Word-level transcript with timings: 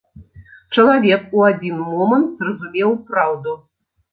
Чалавек 0.77 1.27
у 1.39 1.45
адзін 1.49 1.77
момант 1.91 2.35
зразумеў 2.45 2.99
праўду. 3.11 3.55